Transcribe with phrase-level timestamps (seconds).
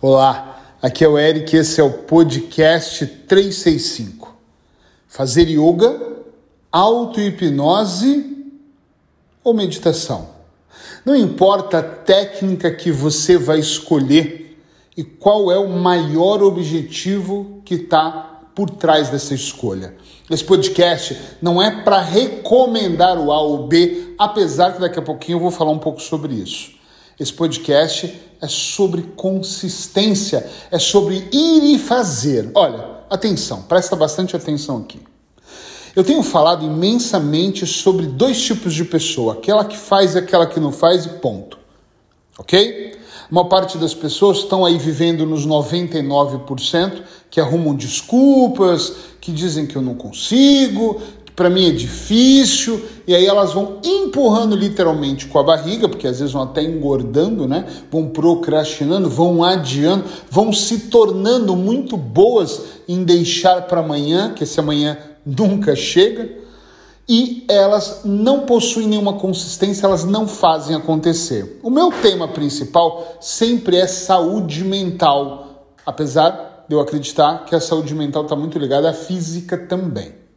[0.00, 4.32] Olá, aqui é o Eric, esse é o podcast 365.
[5.08, 6.22] Fazer yoga,
[6.70, 8.46] auto-hipnose
[9.42, 10.28] ou meditação.
[11.04, 14.56] Não importa a técnica que você vai escolher
[14.96, 19.96] e qual é o maior objetivo que está por trás dessa escolha.
[20.30, 25.38] Esse podcast não é para recomendar o A ou B, apesar que daqui a pouquinho
[25.38, 26.78] eu vou falar um pouco sobre isso.
[27.18, 32.50] Esse podcast é sobre consistência, é sobre ir e fazer.
[32.54, 35.00] Olha, atenção, presta bastante atenção aqui.
[35.96, 40.60] Eu tenho falado imensamente sobre dois tipos de pessoa, aquela que faz e aquela que
[40.60, 41.58] não faz e ponto.
[42.38, 42.96] Ok?
[43.30, 49.76] Uma parte das pessoas estão aí vivendo nos 99% que arrumam desculpas, que dizem que
[49.76, 51.02] eu não consigo,
[51.34, 56.18] para mim é difícil, e aí elas vão empurrando literalmente com a barriga, porque às
[56.18, 57.64] vezes vão até engordando, né?
[57.90, 64.60] Vão procrastinando, vão adiando, vão se tornando muito boas em deixar para amanhã, que esse
[64.60, 66.30] amanhã nunca chega,
[67.08, 71.58] e elas não possuem nenhuma consistência, elas não fazem acontecer.
[71.62, 77.94] O meu tema principal sempre é saúde mental, apesar de eu acreditar que a saúde
[77.94, 80.27] mental está muito ligada à física também.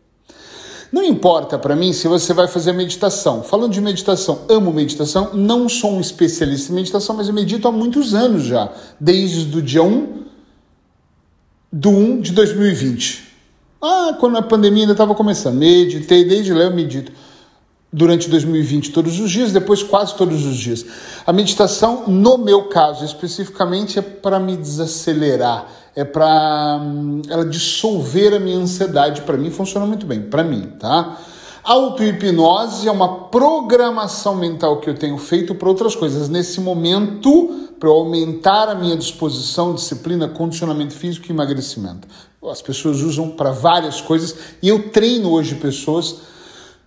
[0.92, 3.44] Não importa para mim se você vai fazer meditação.
[3.44, 7.72] Falando de meditação, amo meditação, não sou um especialista em meditação, mas eu medito há
[7.72, 10.26] muitos anos já, desde o dia 1
[11.72, 13.32] do 1 de 2020.
[13.82, 15.56] Ah, quando a pandemia ainda estava começando.
[15.56, 17.12] Meditei, desde lá eu medito
[17.92, 20.86] durante 2020 todos os dias, depois quase todos os dias.
[21.26, 28.34] A meditação, no meu caso especificamente, é para me desacelerar, é para hum, ela dissolver
[28.34, 29.22] a minha ansiedade.
[29.22, 31.18] Para mim funciona muito bem, para mim, tá?
[31.64, 36.28] Auto-hipnose é uma programação mental que eu tenho feito para outras coisas.
[36.28, 42.08] Nesse momento, para aumentar a minha disposição, disciplina, condicionamento físico e emagrecimento.
[42.50, 46.18] As pessoas usam para várias coisas e eu treino hoje pessoas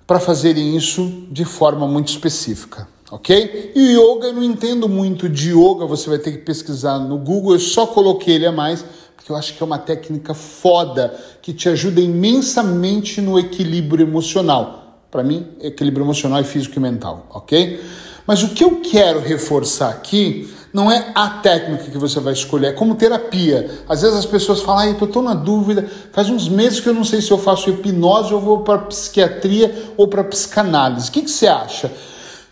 [0.07, 3.73] para fazerem isso de forma muito específica, ok?
[3.75, 7.55] E yoga, eu não entendo muito de yoga, você vai ter que pesquisar no Google,
[7.55, 8.85] eu só coloquei ele a mais,
[9.25, 15.01] porque eu acho que é uma técnica foda que te ajuda imensamente no equilíbrio emocional.
[15.11, 17.83] Para mim, equilíbrio emocional é físico e mental, ok?
[18.27, 22.67] Mas o que eu quero reforçar aqui não é a técnica que você vai escolher,
[22.67, 23.71] é como terapia.
[23.89, 27.05] Às vezes as pessoas falam, eu estou na dúvida, faz uns meses que eu não
[27.05, 31.09] sei se eu faço hipnose ou vou para psiquiatria ou para psicanálise.
[31.09, 31.91] O que, que você acha?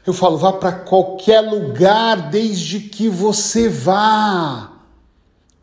[0.06, 4.71] Eu falo, vá para qualquer lugar desde que você vá.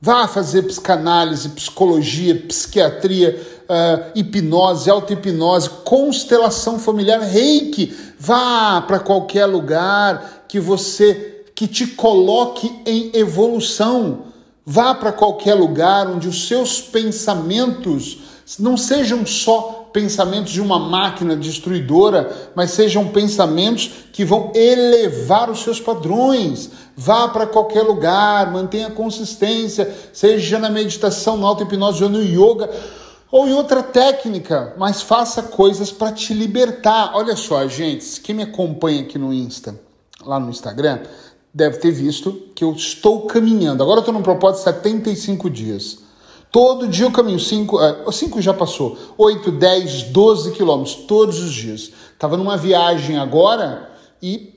[0.01, 7.93] Vá fazer psicanálise, psicologia, psiquiatria, uh, hipnose, auto-hipnose, constelação familiar, reiki.
[8.17, 14.28] Vá para qualquer lugar que você que te coloque em evolução.
[14.71, 18.19] Vá para qualquer lugar onde os seus pensamentos
[18.59, 25.63] não sejam só pensamentos de uma máquina destruidora, mas sejam pensamentos que vão elevar os
[25.63, 26.69] seus padrões.
[26.95, 32.69] Vá para qualquer lugar, mantenha consistência, seja na meditação, na auto-hipnose ou no yoga
[33.31, 37.13] ou em outra técnica, mas faça coisas para te libertar.
[37.15, 39.79] Olha só, gente, quem me acompanha aqui no Insta,
[40.23, 40.99] lá no Instagram,
[41.53, 43.81] deve ter visto que eu estou caminhando.
[43.81, 45.99] Agora eu estou num propósito de 75 dias.
[46.51, 51.91] Todo dia eu caminho 5, 5 já passou, 8, 10, 12 quilômetros, todos os dias.
[52.11, 53.89] Estava numa viagem agora
[54.21, 54.55] e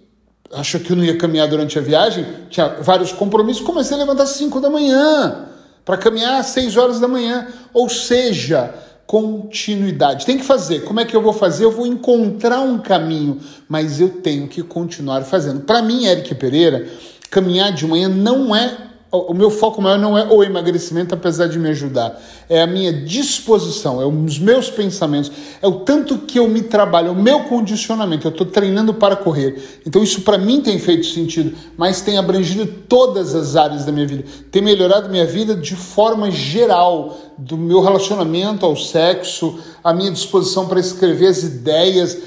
[0.53, 4.23] achou que eu não ia caminhar durante a viagem, tinha vários compromissos, comecei a levantar
[4.23, 5.49] às 5 da manhã
[5.85, 7.49] para caminhar às 6 horas da manhã.
[7.75, 8.75] Ou seja,
[9.13, 10.25] continuidade.
[10.25, 10.85] Tem que fazer.
[10.85, 11.67] Como é que eu vou fazer?
[11.67, 15.61] Eu vou encontrar um caminho, mas eu tenho que continuar fazendo.
[15.61, 16.89] Para mim, Eric Pereira,
[17.31, 18.75] caminhar de manhã não é
[19.13, 22.19] o meu foco maior não é o emagrecimento, apesar de me ajudar,
[22.53, 25.33] é a minha disposição, é os meus pensamentos,
[25.63, 28.27] é o tanto que eu me trabalho, é o meu condicionamento.
[28.27, 29.81] Eu estou treinando para correr.
[29.87, 34.07] Então, isso para mim tem feito sentido, mas tem abrangido todas as áreas da minha
[34.07, 40.11] vida, tem melhorado minha vida de forma geral, do meu relacionamento ao sexo, a minha
[40.11, 42.19] disposição para escrever as ideias,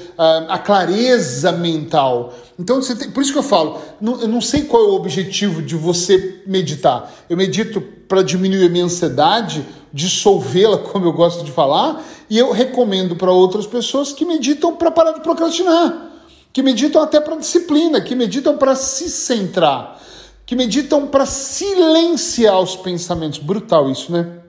[0.48, 2.34] a clareza mental.
[2.58, 5.76] Então, tem, por isso que eu falo, eu não sei qual é o objetivo de
[5.76, 7.14] você meditar.
[7.30, 9.64] Eu medito para diminuir a minha ansiedade,
[9.96, 14.90] dissolvê-la, como eu gosto de falar, e eu recomendo para outras pessoas que meditam para
[14.90, 16.10] parar de procrastinar,
[16.52, 19.98] que meditam até para disciplina, que meditam para se centrar,
[20.44, 23.38] que meditam para silenciar os pensamentos.
[23.38, 24.40] Brutal isso, né?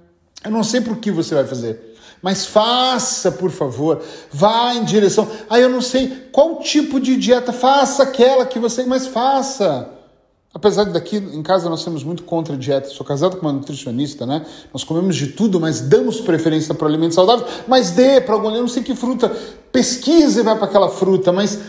[0.44, 1.96] Eu não sei por que você vai fazer.
[2.22, 5.30] Mas faça, por favor, vá em direção.
[5.50, 9.97] Ah, eu não sei qual tipo de dieta, faça aquela que você, mas faça.
[10.54, 13.54] Apesar de daqui em casa nós temos muito contra a dieta, sou casado com uma
[13.54, 14.46] nutricionista, né?
[14.74, 17.48] Nós comemos de tudo, mas damos preferência para alimentos saudáveis.
[17.68, 19.30] Mas dê para algum, não sei que fruta,
[19.72, 21.60] pesquisa e vai para aquela fruta, mas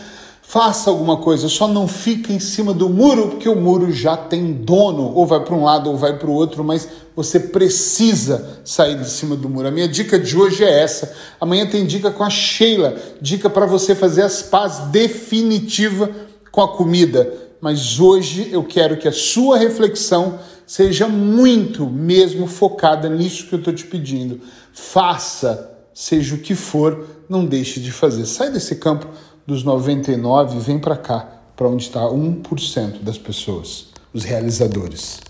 [0.41, 4.51] faça alguma coisa, só não fica em cima do muro, porque o muro já tem
[4.51, 8.97] dono, ou vai para um lado ou vai para o outro, mas você precisa sair
[8.97, 9.67] de cima do muro.
[9.67, 11.13] A minha dica de hoje é essa.
[11.39, 16.09] Amanhã tem dica com a Sheila, dica para você fazer as pazes definitiva
[16.51, 23.09] com a comida mas hoje eu quero que a sua reflexão seja muito mesmo focada
[23.09, 24.39] nisso que eu estou te pedindo.
[24.71, 28.25] Faça, seja o que for, não deixe de fazer.
[28.25, 29.07] Sai desse campo
[29.45, 35.28] dos 99 e vem para cá, para onde está 1% das pessoas, os realizadores.